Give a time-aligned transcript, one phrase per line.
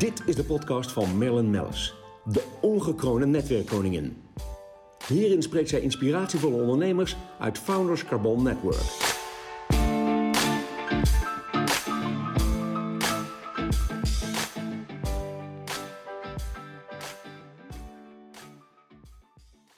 [0.00, 4.22] Dit is de podcast van Marilyn Mellis, de ongekroonde netwerkkoningin.
[5.06, 8.82] Hierin spreekt zij inspiratievolle ondernemers uit Founders Carbon Network.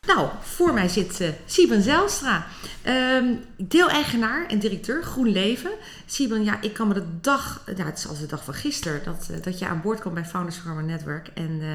[0.06, 2.46] Nou, voor mij zit uh, Sieben Zijlstra,
[2.88, 5.70] um, deel-eigenaar en directeur Groen Leven.
[6.06, 9.00] Sieben, ja, ik kan me de dag, ja, het is als de dag van gisteren,
[9.04, 11.28] dat, uh, dat je aan boord kwam bij Founders Farmer Network.
[11.34, 11.66] En uh,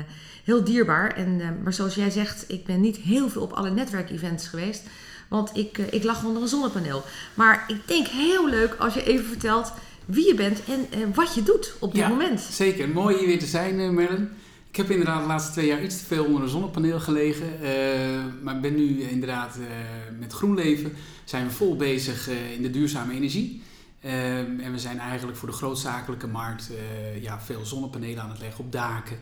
[0.44, 1.16] heel dierbaar.
[1.16, 4.84] En, maar zoals jij zegt, ik ben niet heel veel op alle netwerkevents geweest,
[5.28, 7.04] want ik, ik lag onder een zonnepaneel.
[7.34, 9.74] Maar ik denk heel leuk als je even vertelt
[10.06, 12.42] wie je bent en wat je doet op dit ja, moment.
[12.42, 14.30] Zeker, mooi hier weer te zijn, Merlin.
[14.78, 17.48] Ik heb inderdaad de laatste twee jaar iets te veel onder een zonnepaneel gelegen.
[17.62, 17.70] Uh,
[18.44, 19.66] maar ben nu inderdaad uh,
[20.20, 23.64] met GroenLeven zijn we vol bezig uh, in de duurzame energie.
[24.02, 26.72] en we zijn eigenlijk voor de grootzakelijke markt
[27.22, 29.18] ja, veel zonnepanelen aan het leggen op daken.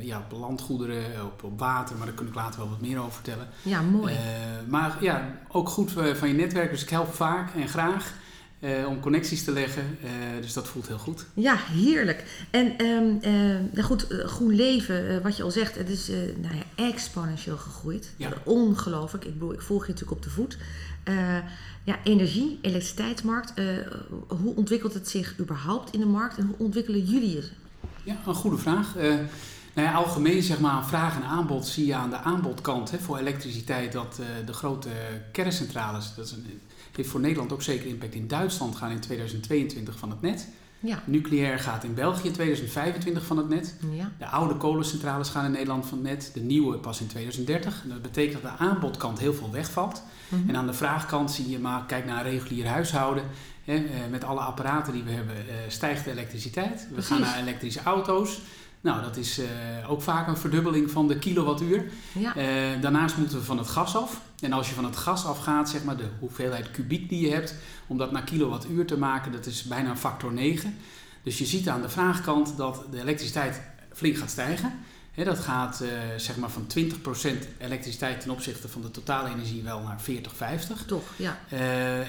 [0.00, 3.12] ja, op landgoederen, op, op, water, maar daar kan ik later wel wat meer over
[3.12, 3.48] vertellen.
[3.62, 4.14] Ja, mooi.
[4.68, 8.14] maar ja, ook goed van je netwerk, dus ik help vaak en graag.
[8.64, 9.98] Uh, om connecties te leggen.
[10.04, 11.26] Uh, dus dat voelt heel goed.
[11.34, 12.46] Ja, heerlijk.
[12.50, 13.18] En um,
[13.74, 18.12] uh, goed, Groen Leven, wat je al zegt, het is nou ja, exponentieel gegroeid.
[18.16, 18.28] Ja.
[18.44, 19.24] Ongelooflijk.
[19.24, 20.58] Ik bedoel, ik volg je natuurlijk op de voet.
[21.84, 23.52] ja, energie, elektriciteitsmarkt.
[24.28, 27.52] hoe ontwikkelt het zich überhaupt in de markt en hoe ontwikkelen jullie het?
[28.02, 28.94] Ja, een goede vraag.
[29.74, 33.18] Nou ja, algemeen zeg maar vraag en aanbod zie je aan de aanbodkant hè, voor
[33.18, 34.88] elektriciteit dat de grote
[35.32, 36.60] kerncentrales, dat is een,
[36.96, 38.14] heeft voor Nederland ook zeker impact.
[38.14, 40.48] In Duitsland gaan in 2022 van het net.
[40.80, 41.02] Ja.
[41.06, 43.76] Nucleair gaat in België 2025 van het net.
[43.90, 44.12] Ja.
[44.18, 46.30] De oude kolencentrales gaan in Nederland van het net.
[46.34, 47.82] De nieuwe pas in 2030.
[47.82, 50.02] En dat betekent dat de aanbodkant heel veel wegvalt.
[50.28, 50.48] Mhm.
[50.48, 53.24] En aan de vraagkant zie je maar, kijk naar een regulier huishouden.
[53.64, 56.86] Hè, eh, met alle apparaten die we hebben, eh, stijgt de elektriciteit.
[56.88, 57.10] We Precies.
[57.10, 58.40] gaan naar elektrische auto's.
[58.84, 59.46] Nou, dat is uh,
[59.88, 61.84] ook vaak een verdubbeling van de kilowattuur.
[62.12, 62.36] Ja.
[62.36, 64.20] Uh, daarnaast moeten we van het gas af.
[64.40, 67.54] En als je van het gas afgaat, zeg maar de hoeveelheid kubiek die je hebt,
[67.86, 70.76] om dat naar kilowattuur te maken, dat is bijna een factor 9.
[71.22, 73.60] Dus je ziet aan de vraagkant dat de elektriciteit
[73.92, 74.72] flink gaat stijgen.
[75.12, 76.82] He, dat gaat uh, zeg maar van 20%
[77.58, 80.84] elektriciteit ten opzichte van de totale energie wel naar 40, 50.
[80.84, 81.38] Toch, ja.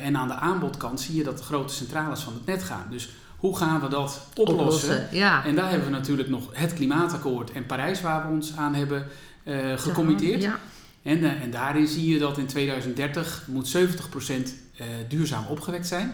[0.02, 2.88] en aan de aanbodkant zie je dat de grote centrales van het net gaan.
[2.90, 4.66] Dus hoe gaan we dat oplossen?
[4.66, 5.46] Oplossen, ja.
[5.46, 9.08] En daar hebben we natuurlijk nog het klimaatakkoord en Parijs waar we ons aan hebben
[9.44, 10.42] uh, gecommitteerd.
[10.42, 10.60] Ja.
[11.02, 16.14] En, uh, en daarin zie je dat in 2030 moet 70% uh, duurzaam opgewekt zijn.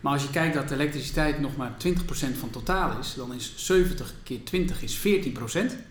[0.00, 3.52] Maar als je kijkt dat de elektriciteit nog maar 20% van totaal is, dan is
[3.56, 5.00] 70 keer 20 is 14%.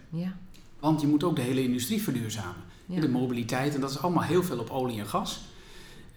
[0.10, 0.36] Ja.
[0.80, 2.64] Want je moet ook de hele industrie verduurzamen.
[2.86, 3.00] Ja.
[3.00, 5.42] De mobiliteit, en dat is allemaal heel veel op olie en gas.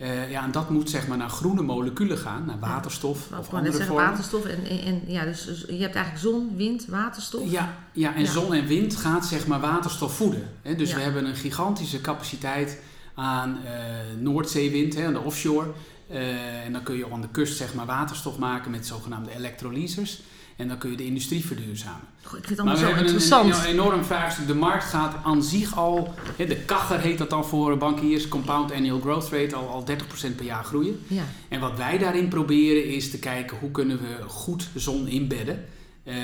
[0.04, 3.52] Uh, ja, en dat moet zeg maar naar groene moleculen gaan, naar waterstof ja, of
[3.52, 4.10] andere zeggen, vormen.
[4.10, 7.50] waterstof en, en, en ja, dus, dus, je hebt eigenlijk zon, wind, waterstof.
[7.50, 8.30] Ja, ja en Ja.
[8.30, 10.48] zon en wind gaat zeg maar waterstof voeden.
[10.62, 10.74] Hè?
[10.74, 10.96] Dus Ja.
[10.96, 12.78] we hebben een gigantische capaciteit
[13.14, 13.72] aan eh,
[14.20, 15.70] Noordzeewind, hè, aan de offshore.
[16.08, 20.22] Eh, en dan kun je aan de kust zeg maar waterstof maken met zogenaamde elektrolysers.
[20.56, 22.06] En dan kun je de industrie verduurzamen.
[22.22, 23.54] Goh, ik vind het allemaal zo interessant.
[23.54, 24.46] een, een enorm vraagstuk.
[24.46, 28.72] De markt gaat aan zich al, hè, de kacher heet dat dan voor bankiers, compound
[28.72, 29.84] annual growth rate, al, al
[30.30, 31.00] 30% per jaar groeien.
[31.06, 31.22] ja.
[31.48, 35.64] En wat wij daarin proberen is te kijken hoe kunnen we goed zon inbedden.
[36.04, 36.14] Eh,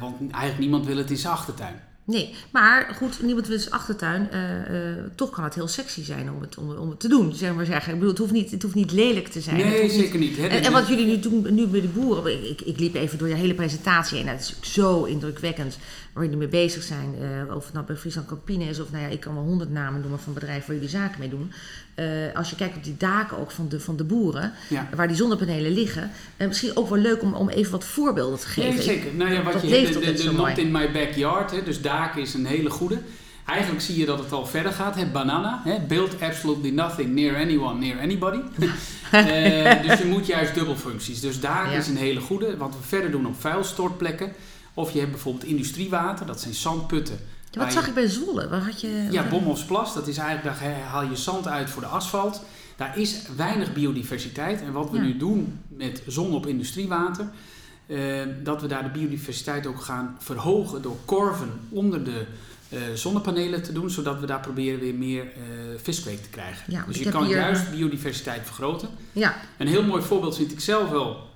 [0.00, 1.82] want eigenlijk niemand wil het in zijn achtertuin.
[2.04, 4.30] Nee, maar goed, niemand wil zijn achtertuin.
[4.30, 7.34] eh, eh, toch kan het heel sexy zijn om het, om, om het te doen,
[7.34, 7.88] zeg maar zeggen.
[7.92, 9.56] Ik bedoel, het hoeft niet, het hoeft niet lelijk te zijn.
[9.56, 10.38] Nee, niet- zeker niet.
[10.38, 13.28] En, en wat jullie nu doen nu met de boeren, ik, ik liep even door
[13.28, 14.26] je hele presentatie heen.
[14.26, 15.78] Nou, dat is ook zo indrukwekkend
[16.12, 17.14] waar jullie mee bezig zijn.
[17.48, 19.70] eh, of het nou bij Friesland Campine is, of nou ja, ik kan wel honderd
[19.70, 21.52] namen noemen van bedrijven waar jullie zaken mee doen.
[22.34, 24.88] Als je kijkt op die daken ook van de, van de boeren, Ja.
[24.96, 26.10] waar die zonnepanelen liggen.
[26.38, 28.74] misschien ook wel leuk om, om even wat voorbeelden te geven.
[28.74, 29.14] Nee, zeker.
[29.14, 31.80] Nou ja, wat dat je leeft de, de, de not in my backyard, hè, dus
[32.16, 33.02] is een hele goede.
[33.46, 34.94] Eigenlijk zie je dat het al verder gaat.
[34.94, 38.38] Hè, banana, hè, build absolutely nothing near anyone, near anybody.
[39.12, 41.20] Eh, dus je moet juist dubbelfuncties.
[41.20, 41.64] Dus Ja.
[41.64, 42.56] is een hele goede.
[42.56, 44.32] Wat we verder doen op vuilstortplekken.
[44.74, 47.18] Of je hebt bijvoorbeeld industriewater, dat zijn zandputten.
[47.50, 48.48] Ja, wat zag je- ik bij Zwolle?
[48.48, 51.88] Waar had je, Ja, Bomhofsplas, dat is eigenlijk, daar haal je zand uit voor de
[51.88, 52.42] asfalt.
[52.76, 54.60] Daar is weinig biodiversiteit.
[54.62, 55.02] En wat we Ja.
[55.02, 57.28] nu doen met zon op industriewater,
[57.86, 57.98] eh,
[58.42, 62.24] dat we daar de biodiversiteit ook gaan verhogen door korven onder de
[62.68, 65.30] eh, zonnepanelen te doen, zodat we daar proberen weer meer eh
[65.82, 66.64] viskweek te krijgen.
[66.72, 68.88] Ja, dus je kan hier- juist biodiversiteit vergroten.
[69.12, 71.30] Ja, Een heel mooi voorbeeld vind ik zelf wel.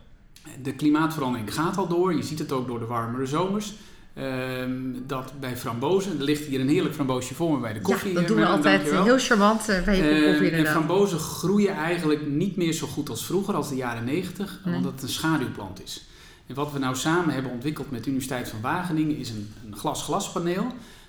[0.63, 2.15] De klimaatverandering gaat al door.
[2.17, 3.73] Je ziet het ook door de warmere zomers.
[4.15, 4.71] Ehm,
[5.07, 8.09] dat bij frambozen, er ligt hier een heerlijk framboosje voor me bij de koffie.
[8.09, 9.05] ja dat eh, doen we Merlin, altijd dankjewel.
[9.05, 13.25] heel charmant bij je Eh, koffie en frambozen groeien eigenlijk niet meer zo goed als
[13.27, 14.75] vroeger, als de jaren 90, Nee.
[14.77, 16.05] omdat het een schaduwplant is.
[16.47, 19.77] En wat we nou samen hebben ontwikkeld met de Universiteit van Wageningen is een, een
[19.77, 20.67] glas-glaspaneel.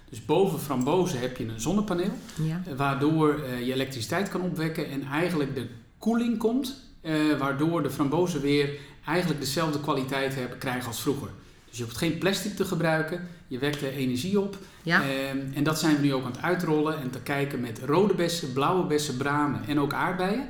[0.10, 2.12] Dus boven frambozen heb je een zonnepaneel,
[2.42, 2.62] Ja.
[2.66, 5.68] eh, waardoor eh, je elektriciteit kan opwekken en eigenlijk de
[5.98, 8.69] koeling komt, eh, waardoor de frambozen weer
[9.06, 11.30] eigenlijk dezelfde kwaliteit hebben, krijgen als vroeger.
[11.69, 14.57] Dus je hoeft geen plastic te gebruiken, je wekt er energie op.
[14.83, 15.01] Ja.
[15.01, 18.13] Ehm, en dat zijn we nu ook aan het uitrollen en te kijken met rode
[18.13, 20.48] bessen, blauwe bessen, bramen en ook aardbeien.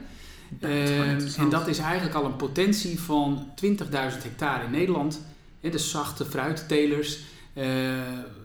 [0.61, 5.21] Ehm, en dat is eigenlijk al een potentie van 20.000 hectare in Nederland.
[5.61, 7.19] Hè, de zachte fruittelers.
[7.53, 7.65] Eh,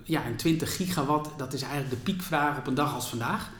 [0.04, 3.50] ja, en 20 gigawatt, dat is eigenlijk de piekvraag op een dag als vandaag.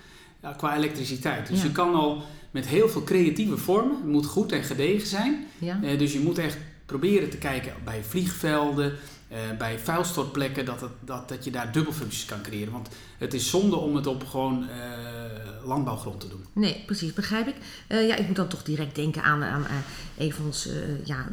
[0.57, 1.49] qua elektriciteit.
[1.49, 1.65] Dus Ja.
[1.65, 5.47] je kan al met heel veel creatieve vormen, het moet goed en gedegen zijn.
[5.59, 5.79] Ja.
[5.83, 6.57] Eh, dus je moet echt
[6.87, 8.93] proberen te kijken bij vliegvelden,
[9.29, 12.73] eh, bij vuilstortplekken, dat, het, dat, dat je daar dubbelfuncties kan creëren.
[12.73, 12.89] Want
[13.23, 16.41] het is zonde om het op gewoon eh, landbouwgrond te doen.
[16.53, 17.55] Nee, precies, begrijp ik.
[17.87, 19.73] Eh, ja, ik moet dan toch direct denken aan, aan eh,
[20.25, 20.71] een van onze
[21.05, 21.27] ja,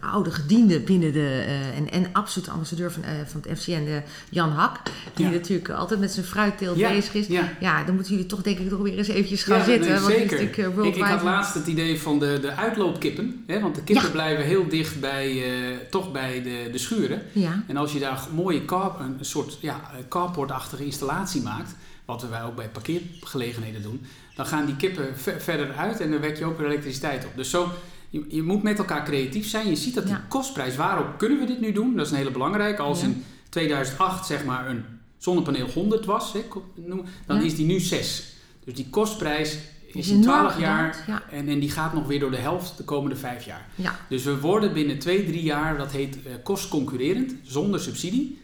[0.00, 1.44] oude gedienden binnen de...
[1.74, 4.76] en, en absoluut ambassadeur van, van het FCN, Jan Hak.
[5.14, 5.32] Die Ja.
[5.32, 7.26] natuurlijk altijd met zijn fruitteelt Ja, bezig is.
[7.26, 7.52] ja.
[7.60, 9.90] Ja, dan moeten jullie toch denk ik nog weer eens eventjes gaan zitten.
[9.90, 10.84] nee, want die is zeker.
[10.84, 13.44] Ik, ik had laatst het idee van de, de uitloopkippen.
[13.46, 15.42] Hè, want de kippen blijven heel dicht bij,
[15.90, 17.22] toch bij de, de schuren.
[17.32, 21.74] Ja, En als je daar mooie car, een soort ja, carportachtige installatie maakt,
[22.04, 24.00] wat wij ook bij parkeergelegenheden doen,
[24.36, 27.30] dan gaan die kippen ver- verder uit en dan wek je ook weer elektriciteit op.
[27.36, 27.68] Dus zo,
[28.10, 29.68] je, je moet met elkaar creatief zijn.
[29.68, 30.24] Je ziet dat die Ja.
[30.28, 31.96] kostprijs, waarop kunnen we dit nu doen?
[31.96, 32.82] Dat is een hele belangrijke.
[32.82, 33.06] Als Ja.
[33.06, 34.84] in 2008 zeg maar een
[35.18, 36.40] zonnepaneel 100 was, hè,
[36.86, 37.40] dan Ja.
[37.40, 38.32] is die nu 6.
[38.64, 39.58] Dus die kostprijs
[39.92, 42.76] is in enorm 12 jaar Ja, en, en die gaat nog weer door de helft
[42.76, 43.66] de komende 5 jaar.
[43.74, 43.98] ja.
[44.08, 48.38] Dus we worden binnen twee, drie jaar, dat heet eh, kostconcurrerend, zonder subsidie.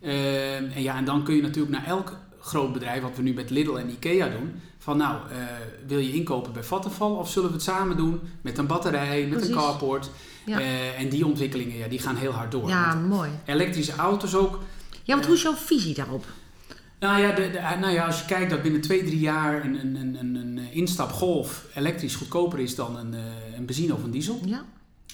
[0.00, 3.32] Eh, en, ja, en dan kun je natuurlijk naar elk groot bedrijf, wat we nu
[3.32, 5.36] met Lidl en Ikea doen, van nou, eh,
[5.86, 9.30] wil je inkopen bij Vattenfall of zullen we het samen doen met een batterij, met
[9.30, 9.48] Precies.
[9.48, 10.10] een carport?
[10.46, 10.60] Ja.
[10.60, 12.68] Eh, en die ontwikkelingen, ja, die gaan heel hard door.
[12.68, 13.30] ja mooi.
[13.44, 14.58] elektrische auto's ook.
[15.02, 16.24] Ja, want hoe is jouw visie daarop?
[17.00, 19.74] Nou ja, de, de- nou ja, als je kijkt dat binnen twee, drie jaar een,
[19.74, 23.20] een, een, een, instapgolf elektrisch goedkoper is dan een, eh,
[23.56, 24.40] een benzine of een diesel.
[24.44, 24.64] Ja,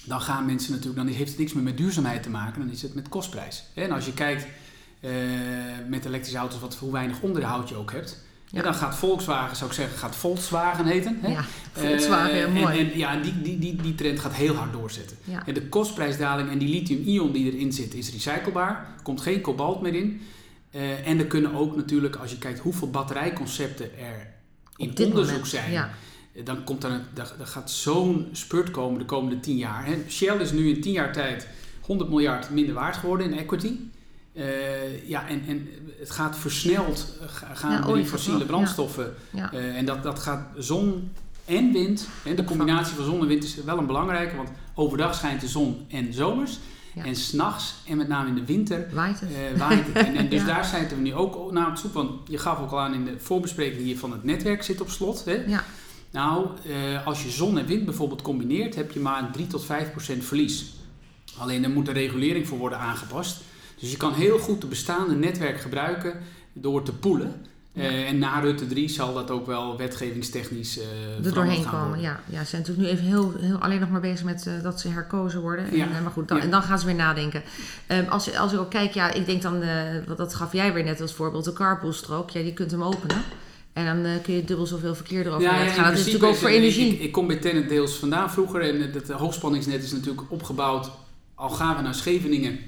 [0.03, 2.81] dan gaan mensen natuurlijk, dan heeft het niks meer met duurzaamheid te maken, dan is
[2.81, 3.63] het met kostprijs.
[3.73, 4.47] En als je kijkt
[5.05, 5.11] eh,
[5.89, 8.57] met elektrische auto's, wat, hoe weinig onderhoud je ook hebt, Ja.
[8.57, 8.63] ja.
[8.63, 11.17] dan gaat Volkswagen, zou ik zeggen, gaat Volkswagen heten.
[11.21, 11.27] Hè?
[11.31, 11.45] ja.
[11.71, 12.79] Volkswagen, Eh, ja, en- mooi.
[12.79, 15.17] En, ja, die, die, die, die trend gaat heel hard doorzetten.
[15.23, 15.45] ja.
[15.45, 18.69] En de kostprijsdaling en die lithium-ion die erin zit, is recyclebaar.
[18.97, 20.21] Er komt geen kobalt meer in.
[20.71, 24.33] Eh, en er kunnen ook natuurlijk, als je kijkt hoeveel batterijconcepten er
[24.77, 25.89] in onderzoek moment, zijn, Ja,
[26.43, 29.85] dan komt er, daar gaat zo'n spurt komen de komende 10 jaar.
[29.85, 29.95] Hè.
[30.09, 31.47] Shell is nu in 10 jaar tijd
[31.81, 33.71] 100 miljard minder waard geworden in equity.
[34.35, 35.67] Eh, ja, en, en
[35.99, 39.13] het gaat versneld eh, ga- gaan Ja, die fossiele brandstoffen.
[39.29, 39.51] ja.
[39.53, 41.11] Eh, en dat, dat gaat zon
[41.45, 42.07] en wind.
[42.25, 45.47] En de combinatie van zon en wind is wel een belangrijke, want overdag schijnt de
[45.47, 46.59] zon en zomers.
[46.95, 49.57] En s'nachts, en met name in de winter, Waait het?
[49.57, 49.95] waait het.
[50.05, 51.93] En, en dus daar zijn we nu ook naar op zoek.
[51.93, 54.89] Want je gaf ook al aan in de voorbespreking hier van het netwerk zit op
[54.89, 55.25] slot.
[55.25, 55.43] Hè?
[55.47, 55.63] Ja.
[56.11, 56.47] Nou,
[57.05, 60.23] als je zon en wind bijvoorbeeld combineert, heb je maar een 3 tot 5 procent
[60.25, 60.65] verlies.
[61.37, 63.41] Alleen er moet een regulering voor worden aangepast.
[63.79, 66.13] Dus je kan heel goed de bestaande netwerk gebruiken
[66.53, 67.33] door te poelen.
[67.73, 71.87] Eh, en na Rutte 3 zal dat ook wel wetgevingstechnisch eh er doorheen gaan komen.
[71.87, 72.03] worden.
[72.03, 74.53] Ja, ja, ze zijn natuurlijk nu even heel, heel alleen nog maar bezig met eh,
[74.63, 75.69] dat ze herkozen worden.
[75.71, 75.85] En, Ja.
[76.03, 76.43] maar goed, dan, Ja.
[76.43, 77.43] en dan gaan ze weer nadenken.
[77.87, 79.63] Ehm, als, je- als ik ook kijk, ja, ik denk dan,
[80.07, 82.29] wat dat gaf jij weer net als voorbeeld, de carpoolstrook.
[82.29, 83.21] Ja, die kunt hem openen.
[83.73, 85.83] En dan kun je dubbel zoveel verkeer erover laten in gaan.
[85.83, 86.93] Dat is natuurlijk ook voor energie.
[86.93, 90.91] Ik, ik kom bij Tennet deels vandaan vroeger en het, het hoogspanningsnet is natuurlijk opgebouwd.
[91.35, 92.59] Al gaan we naar Scheveningen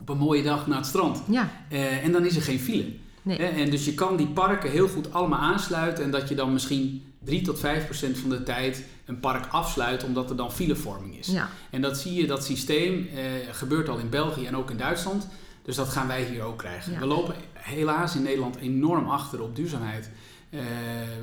[0.00, 1.22] op een mooie dag naar het strand.
[1.30, 2.92] ja, Eh, en dan is er geen file.
[3.22, 3.38] nee.
[3.38, 6.52] Hè, En dus je kan die parken heel goed allemaal aansluiten en dat je dan
[6.52, 11.18] misschien 3 tot 5 procent van de tijd een park afsluit omdat er dan filevorming
[11.18, 11.26] is.
[11.26, 13.22] Ja, En dat zie je, dat systeem eh,
[13.52, 15.28] gebeurt al in België en ook in Duitsland.
[15.62, 16.92] Dus dat gaan wij hier ook krijgen.
[16.92, 16.98] Ja.
[16.98, 20.10] We lopen helaas in Nederland enorm achter op duurzaamheid.
[20.50, 20.60] Eh,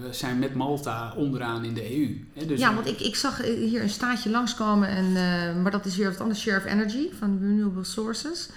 [0.02, 2.26] we zijn met Malta onderaan in de EU.
[2.34, 5.72] Hè, dus ja, want ik, ik zag eh, hier een staatje langskomen, en, eh, maar
[5.72, 6.42] dat is weer wat anders.
[6.42, 8.50] Share of Energy van Renewable Sources.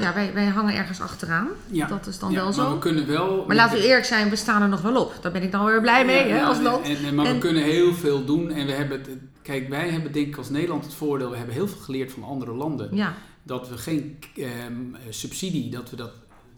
[0.00, 1.48] Ja, wij, wij hangen ergens achteraan.
[1.70, 1.86] Ja.
[1.86, 2.72] Dat is dan Ja, wel maar zo.
[2.72, 3.44] we kunnen wel...
[3.46, 5.14] Maar laten we eerlijk zijn, we staan er nog wel op.
[5.20, 6.86] Daar ben ik dan weer blij mee, Ja, hè, als land.
[6.86, 8.50] En, en, maar En- we kunnen heel veel doen.
[8.50, 9.08] En we hebben het,
[9.42, 12.22] kijk, wij hebben denk ik als Nederland het voordeel, we hebben heel veel geleerd van
[12.24, 12.96] andere landen.
[12.96, 16.10] Ja, Dat we geen ehm, subsidie, dat we dat,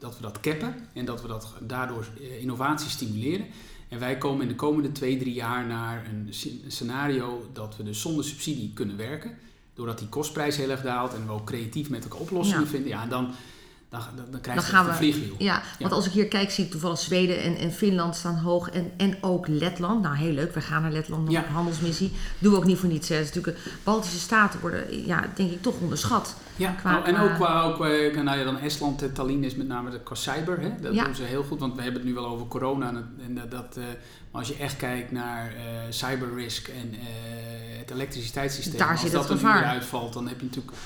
[0.03, 0.75] dat we dat cappen.
[0.93, 3.47] En dat we dat daardoor eh, innovatie stimuleren.
[3.89, 7.83] En wij komen in de komende twee, drie jaar naar een sce- scenario dat we
[7.83, 9.39] dus zonder subsidie kunnen werken.
[9.75, 12.67] Doordat die kostprijs heel erg daalt en we ook creatief met elkaar oplossingen Ja.
[12.69, 12.89] vinden.
[12.89, 13.31] Ja, en dan,
[14.17, 15.35] dan, dan, krijg Dan je gaan we- een vliegwiel.
[15.39, 18.71] Ja, want als ik hier kijk, zie ik toevallig Zweden en, en Finland staan hoog.
[18.71, 20.03] En, en ook Letland.
[20.03, 20.55] Nou, heel leuk.
[20.55, 21.41] We gaan naar Letland nog Ja.
[21.41, 22.13] op handelsmissie.
[22.39, 23.09] Doen we ook niet voor niets.
[23.09, 23.19] Hè.
[23.21, 26.37] Is natuurlijk, een- Baltische staten worden, ja, denk ik, toch onderschat.
[26.57, 29.55] Ja, Qua- nou, en ook qua, ook, eh, nou ja, dan Estland, eh, Tallinn is
[29.55, 30.61] met name de, qua cyber.
[30.61, 30.71] Hè?
[30.81, 31.05] Dat Ja.
[31.05, 32.89] doen ze heel goed, want we hebben het nu wel over corona.
[32.89, 33.83] En, en dat, dat, eh,
[34.31, 36.95] maar als je echt kijkt naar eh cyber risk en
[37.79, 38.79] het elektriciteitssysteem.
[38.79, 40.77] Daar als zit dat het er nu uitvalt, dan heb je natuurlijk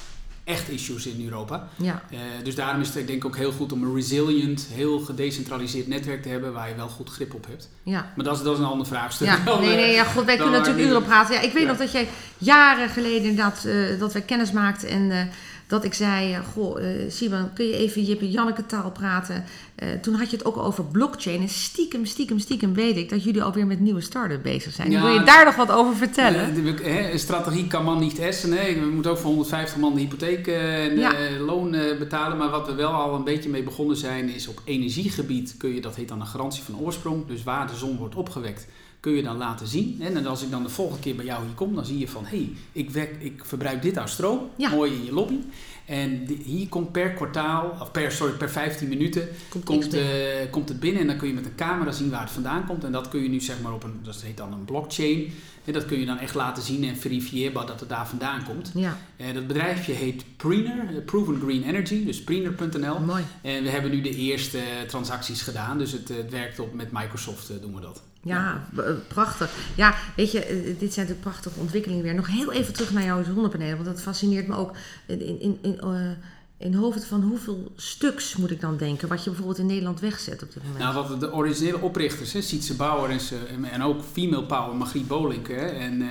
[0.46, 1.68] echt issues in Europa.
[1.76, 4.98] Ja, Eh, dus daarom is het denk ik ook heel goed om een resilient, heel
[4.98, 7.68] gedecentraliseerd netwerk te hebben waar je wel goed grip op hebt.
[7.82, 8.12] ja.
[8.16, 9.26] Maar dat is, dat is een ander vraagstuk.
[9.26, 11.34] Ja, Dan, nee, eh, nee, ja, god, wij kunnen natuurlijk uren praten.
[11.34, 11.68] Ja, ik weet Ja.
[11.68, 15.24] nog dat jij jaren geleden inderdaad, eh, dat wij kennis maakten en eh,
[15.66, 19.44] dat ik zei, eh, goh, eh Simon, kun je even en Janneke taal praten?
[19.74, 23.24] Eh, toen had je het ook over blockchain en stiekem, stiekem, stiekem weet ik dat
[23.24, 24.90] jullie alweer met nieuwe start-up bezig zijn.
[24.90, 26.54] Ja, Wil je daar nog wat over vertellen?
[26.64, 28.50] De- hè, strategie kan man niet essen.
[28.50, 28.80] Nee.
[28.80, 31.12] We moeten ook voor 150 man de hypotheek en Ja.
[31.46, 32.36] loon betalen.
[32.38, 35.80] Maar wat we wel al een beetje mee begonnen zijn, is op energiegebied kun je,
[35.80, 37.26] dat heet dan een garantie van oorsprong.
[37.26, 38.66] Dus waar de zon wordt opgewekt,
[39.06, 39.98] kun je dan laten zien.
[40.00, 42.24] En als ik dan de volgende keer bij jou hier kom, dan zie je van
[42.24, 44.50] hé, hey, ik, ik verbruik dit aan stroom.
[44.56, 44.70] Ja.
[44.70, 45.38] Mooi in je lobby.
[45.84, 49.28] En hier komt per kwartaal, of per, sorry, per 15 minuten,
[49.64, 50.02] Komt eh,
[50.50, 52.84] komt het binnen en dan kun je met een camera zien waar het vandaan komt.
[52.84, 55.32] En dat kun je nu zeg maar op een, dat heet dan een blockchain.
[55.64, 58.70] En dat kun je dan echt laten zien en verifieerbaar dat het daar vandaan komt.
[58.74, 63.00] Ja, Eh, dat bedrijfje heet Preener, eh, Proven Green Energy, dus preener.nl.
[63.00, 63.24] mooi.
[63.42, 67.52] En we hebben nu de eerste transacties gedaan, dus het, het werkt op met Microsoft
[67.62, 68.02] doen we dat.
[68.26, 69.50] Ja, eh, prachtig.
[69.74, 72.14] Ja, weet je, eh, dit zijn natuurlijk prachtige ontwikkelingen weer.
[72.14, 75.58] Nog heel even terug naar jouw zonnepanelen, want dat fascineert me ook in, in, in,
[75.62, 76.10] in, eh,
[76.58, 80.42] in hoofd van hoeveel stuks moet ik dan denken, wat je bijvoorbeeld in Nederland wegzet
[80.42, 80.78] op dit moment.
[80.82, 83.38] Nou, wat de originele oprichters, hè, Sietse Bauer en, ze,
[83.70, 86.08] en ook female power, Margriet Bolink, hè, en eh,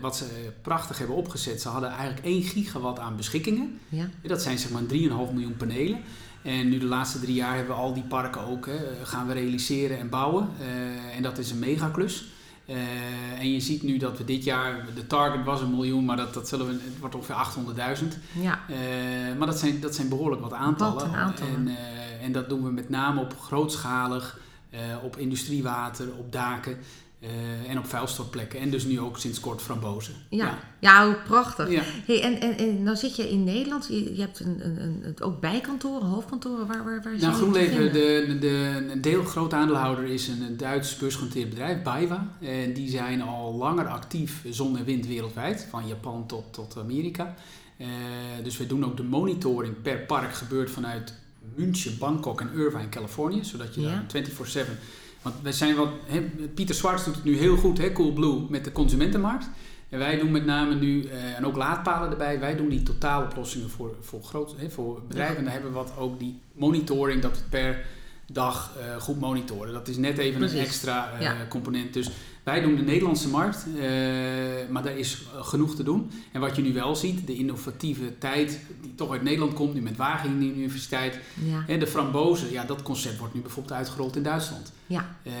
[0.00, 0.24] wat ze
[0.62, 3.78] prachtig hebben opgezet, ze hadden eigenlijk 1 gigawatt aan beschikkingen.
[3.88, 5.98] ja, Dat zijn zeg maar 3,5 miljoen panelen.
[6.46, 9.32] En nu de laatste drie jaar hebben we al die parken ook hè, gaan we
[9.32, 10.48] realiseren en bouwen.
[10.60, 12.24] Eh, en dat is een megaklus.
[12.66, 12.76] Eh
[13.38, 16.34] en je ziet nu dat we dit jaar, de target was een miljoen, maar dat,
[16.34, 17.34] dat zullen we, het wordt ongeveer
[18.00, 18.04] 800.000.
[18.40, 20.94] ja, Eh, maar dat zijn, dat zijn behoorlijk wat aantallen.
[20.94, 21.54] Wat aantallen.
[21.54, 21.76] En,
[22.22, 24.38] en dat doen we met name op grootschalig,
[25.02, 26.78] op industriewater, op daken
[27.26, 28.60] eh, en op vuilstortplekken.
[28.60, 30.14] En dus nu ook sinds kort frambozen.
[30.30, 30.58] ja.
[30.80, 31.70] Ja, hoe prachtig.
[31.70, 31.82] Ja.
[32.06, 35.20] Hey, en, en, en nou zit je in Nederland, je, je hebt een, een, een,
[35.20, 40.28] ook bijkantoren, hoofdkantoren, waar, waar, waar Nou, GroenLeven, de, de, een deel groot aandeelhouder is
[40.28, 42.28] een, Duits beursgenoteerd bedrijf, BayWa.
[42.40, 47.34] En die zijn al langer actief zon en wind wereldwijd, van Japan tot, tot Amerika.
[47.76, 47.86] Eh,
[48.42, 51.14] dus we doen ook de monitoring per park gebeurt vanuit
[51.54, 53.44] München, Bangkok en Irvine, Californië.
[53.44, 54.04] Zodat je Ja.
[54.12, 54.78] daar 24-7...
[55.26, 55.88] Want wij zijn wat...
[56.54, 59.48] Pieter Swarts doet het nu heel goed, hè, Coolblue, met de consumentenmarkt.
[59.88, 63.70] En wij doen met name nu, eh, en ook laadpalen erbij, wij doen die totaaloplossingen
[63.70, 65.36] voor, voor, groot, hè, voor bedrijven.
[65.36, 67.84] En daar hebben we wat ook die monitoring, dat we per
[68.32, 69.72] dag eh, goed monitoren.
[69.72, 70.58] Dat is net even Precies.
[70.58, 71.34] een extra eh, Ja.
[71.48, 71.92] component.
[71.94, 72.10] Dus
[72.46, 73.82] wij doen de Nederlandse markt, eh,
[74.70, 76.10] maar daar is genoeg te doen.
[76.32, 79.80] En wat je nu wel ziet, de innovatieve tijd die toch uit Nederland komt, nu
[79.80, 81.18] met Wageningen Universiteit.
[81.44, 84.72] Ja, En de frambozen, ja, dat concept wordt nu bijvoorbeeld uitgerold in Duitsland.
[84.86, 85.32] ja, Eh,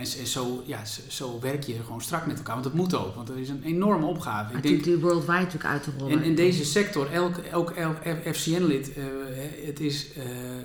[0.00, 2.94] en, en zo, ja, zo, zo werk je gewoon strak met elkaar, want dat moet
[2.94, 4.56] ook, want er is een enorme opgave.
[4.56, 6.18] Ik denk, die worldwide natuurlijk uit te rollen.
[6.18, 7.96] en in deze sector, elk, elk, elk
[8.32, 9.04] FCN-lid, eh,
[9.66, 10.06] het, is,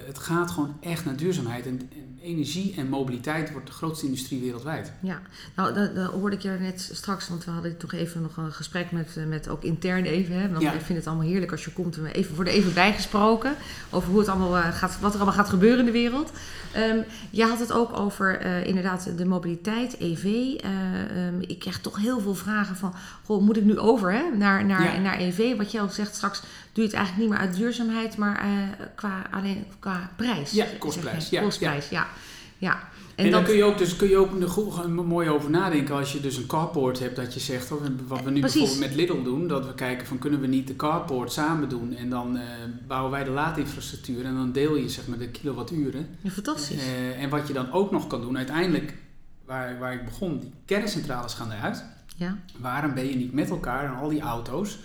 [0.06, 1.66] het gaat gewoon echt naar duurzaamheid.
[1.66, 4.92] En, en energie en mobiliteit wordt de grootste industrie wereldwijd.
[5.02, 5.22] Ja,
[5.56, 8.52] nou, dat, dat hoorde ik je net straks, want we hadden toch even nog een
[8.52, 10.36] gesprek met, eh, met ook intern even.
[10.36, 10.74] Hè, want Ja.
[10.74, 13.56] ik vind het allemaal heerlijk als je komt en we even, worden even bijgesproken
[13.90, 16.32] over hoe het allemaal eh, gaat, wat er allemaal gaat gebeuren in de wereld.
[16.74, 16.98] Ehm
[17.32, 20.24] je had het ook over eh, inderdaad de mobiliteit, EV.
[20.26, 24.24] Eh, ehm, ik krijg toch heel veel vragen van, goh, moet ik nu over hè,
[24.38, 25.00] naar, naar, Ja.
[25.00, 25.58] naar EV?
[25.58, 26.40] Wat jij al zegt straks,
[26.74, 28.44] doe je het eigenlijk niet meer uit duurzaamheid, maar
[28.96, 30.52] qua, alleen qua prijs.
[30.52, 32.00] Ja, kostprijs, ja, Kostprijs, ja.
[32.02, 32.08] ja.
[33.16, 34.32] En, dan dat- kun je ook, dus kun je ook
[35.06, 38.32] mooi over nadenken als je dus een carport hebt dat je zegt, oh, wat we
[38.32, 38.60] nu Precies.
[38.60, 41.96] bijvoorbeeld met Lidl doen, dat we kijken van kunnen we niet de carport samen doen
[41.96, 42.44] en dan eh,
[42.88, 46.08] bouwen wij de laadinfrastructuur en dan deel je zeg maar de kilowatturen.
[46.22, 46.78] ja, fantastisch.
[46.78, 48.94] Eh, en wat je dan ook nog kan doen, uiteindelijk,
[49.46, 51.84] waar, waar ik begon, die kerncentrales gaan eruit.
[52.16, 52.38] Ja.
[52.58, 54.80] Waarom ben je niet met elkaar en al die auto's?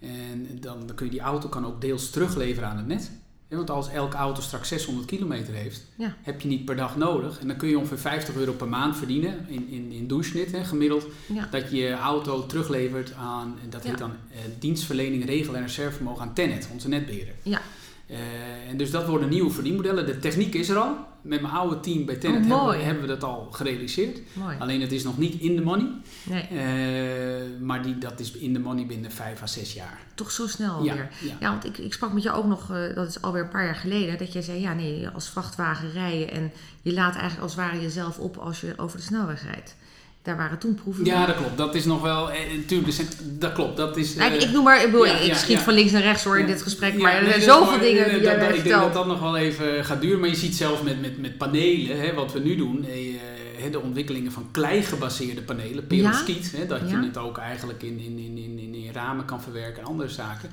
[0.00, 3.10] En dan, dan kun je die auto kan ook deels terugleveren aan het net.
[3.50, 6.16] Ja, want als elke auto straks 600 kilometer heeft, Ja.
[6.22, 7.38] heb je niet per dag nodig.
[7.38, 10.06] En dan kun je ongeveer 50 euro per maand verdienen in, in, in
[10.50, 11.06] hè, gemiddeld.
[11.26, 11.48] Ja.
[11.50, 16.34] Dat je je auto teruglevert aan, dat heet dan eh, dienstverlening, regel en reservevermogen aan
[16.34, 17.34] Tenet, onze netbeheerder.
[17.42, 17.60] Ja.
[18.08, 20.06] Eh, en dus dat worden nieuwe verdienmodellen.
[20.06, 20.96] De techniek is er al.
[21.22, 24.20] Met mijn oude team bij Tenet Oh, hebben, we, hebben we dat al gerealiseerd.
[24.32, 24.56] Mooi.
[24.58, 25.86] Alleen het is nog niet in de money.
[26.22, 29.98] Nee, Eh, maar die, dat is in de money binnen vijf à zes jaar.
[30.14, 31.08] toch zo snel Ja, alweer.
[31.20, 31.34] ja.
[31.40, 33.64] Ja, want ik, ik sprak met jou ook nog, eh, dat is alweer een paar
[33.64, 37.54] jaar geleden, dat jij zei, ja nee, als vrachtwagen rijden en je laat eigenlijk als
[37.54, 39.76] het ware jezelf op als je over de snelweg rijdt.
[40.22, 41.56] Daar waren toen proeven Ja, dat klopt.
[41.56, 42.30] Dat is nog wel.
[42.30, 43.76] Eh, natuurlijk, zijn- dat klopt.
[43.76, 44.14] Dat is.
[44.14, 45.62] Nou, ik, eh, ik noem maar, ik, bedoel, ja, ik schiet ja.
[45.62, 48.08] van links naar rechts hoor in dit gesprek, maar er nee, zijn zoveel maar- dingen
[48.08, 50.20] die dat- Ik denk dat dat nog wel even gaat duren.
[50.20, 53.14] Maar je ziet zelfs met, met, met panelen, hè, wat we nu doen, eh,
[53.56, 58.18] hè, de ontwikkelingen van klei-gebaseerde panelen, perovskiet, hè, dat je het ook eigenlijk in, in,
[58.18, 60.50] in, in, in, in ramen kan verwerken en andere zaken.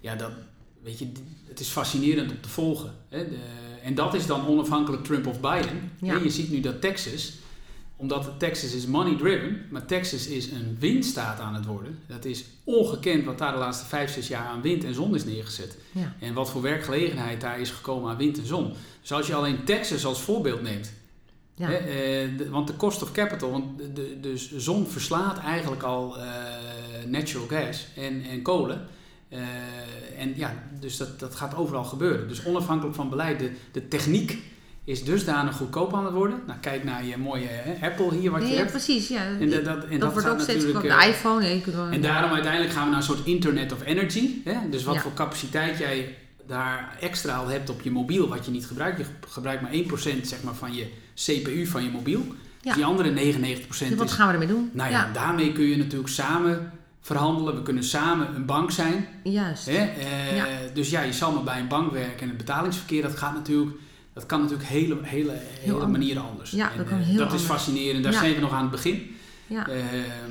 [0.00, 0.30] Ja, dat,
[0.82, 1.12] weet je,
[1.48, 2.92] het is fascinerend om te volgen.
[3.08, 3.18] Hè.
[3.28, 3.36] De,
[3.84, 5.90] en dat is dan onafhankelijk Trump of Biden.
[6.22, 7.32] Je ziet nu dat Texas,
[8.00, 11.98] omdat Texas is money driven, maar Texas is een windstaat aan het worden.
[12.06, 15.24] Dat is ongekend wat daar de laatste vijf, zes jaar aan wind en zon is
[15.24, 15.76] neergezet.
[15.92, 16.14] Ja.
[16.20, 18.72] En wat voor werkgelegenheid daar is gekomen aan wind en zon.
[19.00, 20.92] Dus als je alleen Texas als voorbeeld neemt.
[21.54, 21.66] Ja.
[21.68, 25.38] Hè, eh, de- want de cost of capital, want de, de, dus de zon verslaat
[25.38, 26.24] eigenlijk al eh,
[27.06, 28.86] natural gas en, en kolen.
[29.28, 29.40] Eh,
[30.18, 32.28] en ja, dus dat, dat gaat overal gebeuren.
[32.28, 34.38] Dus onafhankelijk van beleid, de, de techniek
[34.90, 36.40] is dusdanig goedkoop aan het worden.
[36.46, 38.70] Nou, kijk naar je mooie hè, Apple hier wat je ja, hebt.
[38.70, 39.08] precies.
[39.08, 39.24] Ja.
[39.40, 40.74] En dat, dat, en dat, dat, wordt ook steeds natuurlijk...
[40.76, 40.98] goedkoper.
[40.98, 44.30] eh, De iPhone, en daarom uiteindelijk gaan we naar een soort Internet of Energy.
[44.44, 44.54] Hè?
[44.70, 45.00] Dus wat Ja.
[45.00, 46.14] voor capaciteit jij
[46.46, 48.98] daar extra al hebt op je mobiel, wat je niet gebruikt.
[48.98, 52.20] Je gebruikt maar 1% zeg maar, van je CPU van je mobiel.
[52.26, 52.34] Ja.
[52.62, 54.12] Dus die andere 99% Dus wat is...
[54.12, 54.70] gaan we ermee doen?
[54.72, 57.54] Nou ja, daarmee kun je natuurlijk samen verhandelen.
[57.54, 59.06] We kunnen samen een bank zijn.
[59.22, 59.66] juist.
[59.66, 59.76] Hè?
[59.76, 60.42] Eh.
[60.74, 62.20] Dus ja, je zal maar bij een bank werken.
[62.20, 63.76] En het betalingsverkeer, dat gaat natuurlijk...
[64.14, 66.50] Dat kan natuurlijk hele, hele, hele manieren anders.
[66.50, 67.42] Ja, En, dat kan eh, heel dat anders.
[67.42, 68.02] is fascinerend.
[68.04, 68.18] Daar Ja.
[68.18, 69.16] zijn we nog aan het begin.
[69.46, 69.68] Ja.
[69.68, 69.82] Eh,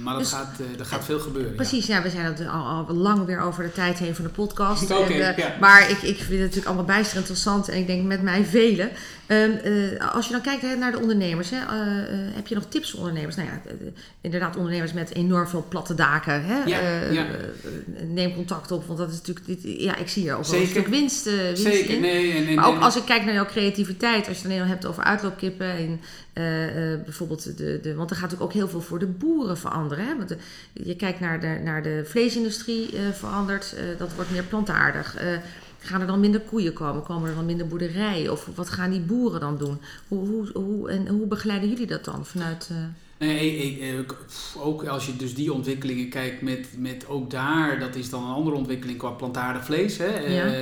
[0.03, 1.55] maar dat Dus- gaat, eh, er gaat veel gebeuren.
[1.55, 4.89] Precies, ja, we zijn al, al lang weer over de tijd heen van de podcast.
[4.89, 5.55] En, ja.
[5.59, 8.89] Maar ik, ik vind het natuurlijk allemaal bijster interessant en ik denk met mij velen.
[9.29, 12.55] Ehm, eh, als je dan kijkt hè, naar de ondernemers, hè, eh, eh, heb je
[12.55, 13.35] nog tips voor ondernemers?
[13.35, 13.61] Nou ja,
[14.21, 16.45] inderdaad, ondernemers met enorm veel platte daken.
[16.45, 16.63] Hè?
[16.63, 16.79] Ja,
[17.11, 17.25] ja.
[18.07, 19.45] neem contact op, want dat is natuurlijk.
[19.45, 20.81] Dit, ja, ik zie hier ook wel een Zeker.
[20.81, 22.01] stuk winst, winst Zeker, in.
[22.01, 22.55] nee.
[22.55, 25.71] Maar ook als ik kijk naar jouw creativiteit, als je het dan hebt over uitloopkippen
[25.71, 25.99] en
[27.03, 27.95] bijvoorbeeld de, de.
[27.95, 30.05] Want er gaat natuurlijk ook heel veel voor de boeren veranderen.
[30.05, 30.15] Hè?
[30.17, 30.37] Want de-
[30.73, 35.15] je kijkt naar de, naar de vleesindustrie verandert, dat wordt meer plantaardig.
[35.89, 37.03] Eh, gaan er dan minder koeien komen?
[37.03, 38.31] Komen er dan minder boerderijen?
[38.31, 39.77] Of wat gaan die boeren dan doen?
[40.07, 42.67] Hoe, hoe, hoe, en hoe begeleiden jullie dat dan vanuit.
[42.71, 42.77] eh,
[43.27, 47.95] Nee, ik- pff, ook als je dus die ontwikkelingen kijkt met, met ook daar, dat
[47.95, 49.97] is dan een andere ontwikkeling qua plantaardig vlees.
[49.97, 50.19] Hè.
[50.19, 50.45] Ja.
[50.45, 50.61] Eh,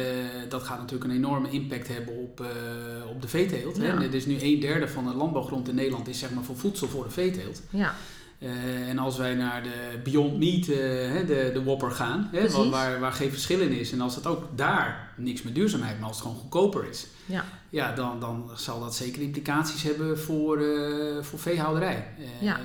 [0.50, 3.78] dat gaat natuurlijk een enorme impact hebben op, eh, op de veeteelt.
[3.78, 4.02] Ja.
[4.02, 6.88] Het is nu een derde van de landbouwgrond in Nederland is zeg maar voor voedsel
[6.88, 7.62] voor de veeteelt.
[7.70, 7.96] ja,
[8.40, 10.78] Eh, en als wij naar de Beyond Meat, eh,
[11.12, 12.70] hè, de, de Whopper gaan, hè, Precies.
[12.70, 13.92] waar, waar geen verschil in is.
[13.92, 17.08] En als het ook daar niks met duurzaamheid, maar als het gewoon goedkoper is.
[17.26, 22.08] ja, Ja, dan, dan zal dat zeker implicaties hebben voor, eh, voor veehouderij.
[22.18, 22.60] Eh, Ja.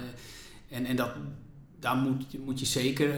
[0.71, 1.11] En, en dat,
[1.81, 3.09] daar moet, moet je zeker,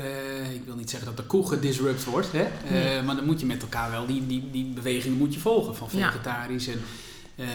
[0.54, 2.46] ik wil niet zeggen dat de koe gedisrupt wordt, hè?
[2.70, 3.02] Nee.
[3.02, 5.90] maar dan moet je met elkaar wel die, die, die bewegingen moet je volgen van
[5.90, 6.66] vegetarisch.
[6.68, 6.80] En
[7.36, 7.46] eh,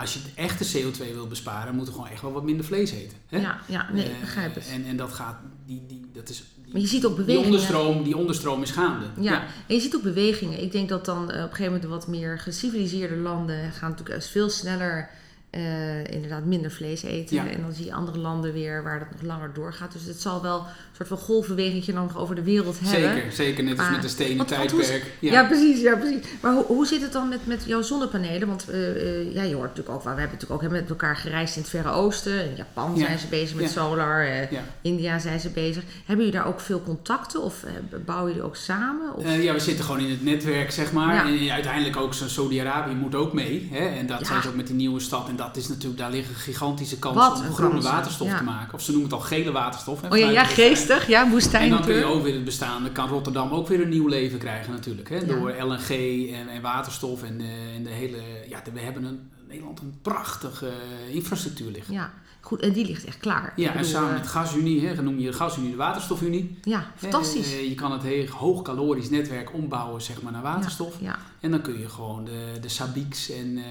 [0.00, 2.90] als je het echte CO2 wil besparen, moet er gewoon echt wel wat minder vlees
[2.90, 3.16] eten.
[3.28, 3.38] Hè?
[3.40, 4.68] ja, ja, nee, ik Eh, begrijp het.
[4.72, 7.50] En, en dat gaat, die, die, dat is, die, Maar je ziet ook die bewegingen.
[7.52, 9.06] onderstroom, die onderstroom is gaande.
[9.20, 10.62] Ja, en je ziet ook bewegingen.
[10.62, 13.90] Ik denk dat dan eh, op een gegeven moment de wat meer geciviliseerde landen gaan
[13.90, 15.10] natuurlijk veel sneller
[15.54, 17.36] eh, inderdaad minder vlees eten.
[17.36, 17.46] Ja.
[17.48, 19.92] En dan zie je andere landen weer waar dat nog langer doorgaat.
[19.92, 23.14] Dus het zal wel een soort van golfbeweging dan nog over de wereld hebben.
[23.14, 25.12] Zeker, zeker net als Maar- met de stenen tijdperk.
[25.20, 25.44] Ja.
[25.44, 26.18] precies, ja, precies.
[26.42, 28.48] Maar hoe, hoe zit het dan met, met jouw zonnepanelen?
[28.48, 30.90] Want eh, eh, ja, je hoort natuurlijk ook, wel, we hebben natuurlijk ook hè, met
[30.90, 32.44] elkaar gereisd in het Verre Oosten.
[32.50, 33.06] In Japan Ja.
[33.06, 34.48] zijn ze bezig met solar.
[34.82, 35.82] India zijn ze bezig.
[36.04, 37.42] Hebben jullie daar ook veel contacten?
[37.42, 37.64] Of
[38.04, 39.14] bouwen jullie ook samen?
[39.14, 39.36] Of?
[39.42, 41.26] Ja, we zitten gewoon in het netwerk, zeg maar.
[41.26, 43.68] En uiteindelijk ook zo'n Saudi-Arabië moet ook mee.
[43.72, 43.86] Hè?
[43.98, 45.28] En dat zijn ze ook met die nieuwe stad.
[45.28, 48.38] En dat is natuurlijk, daar liggen gigantische kansen Wat om groene kansen, waterstof ja.
[48.38, 48.74] te maken.
[48.74, 50.00] Of ze noemen het al gele waterstof.
[50.00, 51.06] Hè, Oh ja, geestig.
[51.06, 53.88] Ja, woestijn En dan kun je ook weer het bestaande, kan Rotterdam ook weer een
[53.88, 55.08] nieuw leven krijgen natuurlijk.
[55.08, 55.16] Hè?
[55.16, 55.24] Ja.
[55.24, 55.88] Door LNG
[56.32, 58.18] en, en waterstof en, eh, en de hele...
[58.48, 61.94] Ja, we hebben een, Nederland een prachtige eh, infrastructuur liggen.
[61.94, 62.12] Ja,
[62.44, 62.60] goed.
[62.60, 63.52] En die ligt echt klaar.
[63.56, 66.58] Ja, en samen eh, met GasUnie, hè, noem je de GasUnie de Waterstofunie.
[66.62, 67.52] Ja, fantastisch.
[67.52, 70.96] Eh, je kan het heel hoogcalorisch netwerk ombouwen zeg maar, naar waterstof.
[71.00, 73.64] Ja, En dan kun je gewoon de, de Sabiks en, eh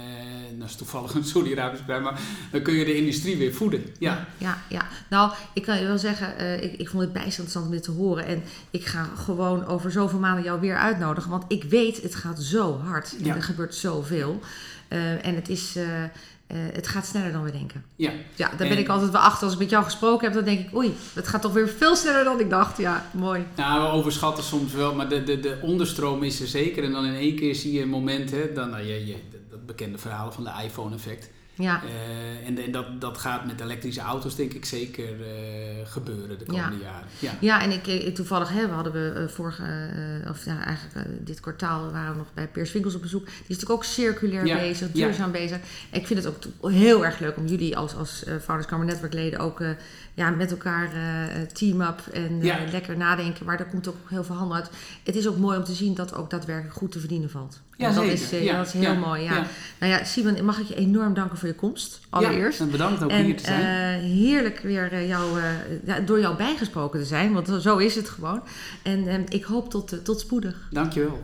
[0.59, 2.19] dat is toevallig een Saudi-Arabisch bedrijf, maar
[2.51, 3.83] dan kun je de industrie weer voeden.
[3.99, 4.87] Ja, ja, ja.
[5.09, 7.91] Nou, ik kan je wel zeggen, eh, ik, ik vond het interessant om dit te
[7.91, 8.25] horen.
[8.25, 11.29] En ik ga gewoon over zoveel maanden jou weer uitnodigen.
[11.29, 13.15] Want ik weet, het gaat zo hard.
[13.19, 13.35] En Ja.
[13.35, 14.39] er gebeurt zoveel.
[14.87, 16.03] Eh, en het is, eh,
[16.47, 17.85] eh, het gaat sneller dan we denken.
[17.95, 18.11] Ja.
[18.35, 19.43] Ja, daar ben En- ik altijd wel achter.
[19.43, 21.95] Als ik met jou gesproken heb, dan denk ik, oei, het gaat toch weer veel
[21.95, 22.77] sneller dan ik dacht.
[22.77, 23.45] Ja, mooi.
[23.55, 26.83] Nou, we overschatten soms wel, maar de, de, de onderstroom is er zeker.
[26.83, 29.15] En dan in één keer zie je een moment, hè, dan, nou, je, je,
[29.49, 31.29] dat bekende verhalen van de iPhone-effect.
[31.55, 36.39] Ja, Eh, en en dat, dat gaat met elektrische auto's denk ik zeker eh, gebeuren
[36.39, 37.07] de komende jaren.
[37.19, 37.31] Ja.
[37.39, 39.63] ja en ik, eh, toevallig hè, we hadden we vorige,
[40.29, 43.25] of ja, eigenlijk dit kwartaal waren we nog bij Peers Winkels op bezoek.
[43.25, 45.57] Die is natuurlijk ook circulair Ja, bezig, duurzaam bezig.
[45.91, 48.25] En ik vind het ook heel erg leuk om jullie als, als
[48.65, 49.63] Kamer netwerkleden ook
[50.13, 50.89] ja, met elkaar
[51.53, 53.45] team-up en lekker nadenken.
[53.45, 54.69] Maar daar komt ook heel veel handel uit.
[55.03, 57.61] Het is ook mooi om te zien dat ook daadwerkelijk goed te verdienen valt.
[57.77, 58.11] Ja, dat, zeker.
[58.13, 59.21] is, eh, Ja, dat is heel ja, mooi.
[59.23, 59.45] Ja.
[59.79, 62.59] Nou ja, Simon, mag ik je enorm danken voor je komst, allereerst.
[62.59, 63.61] Ja, en bedankt ook En hier te zijn.
[63.99, 65.39] eh, heerlijk weer eh, jou,
[66.05, 68.41] door jou bijgesproken te zijn, want zo is het gewoon.
[68.83, 70.67] En eh, ik hoop tot, tot spoedig.
[70.71, 71.21] Dankjewel.